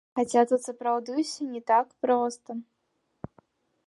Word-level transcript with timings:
Хаця 0.19 0.41
тут 0.51 0.61
сапраўды 0.67 1.11
ўсё 1.19 1.43
не 1.57 1.61
так 1.71 1.87
проста. 2.05 2.57